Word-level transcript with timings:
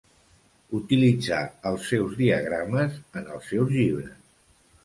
Utilitzar 0.77 1.41
els 1.71 1.85
seus 1.93 2.17
diagrames 2.23 2.99
en 3.23 3.31
els 3.37 3.53
seus 3.55 3.75
llibres. 3.79 4.19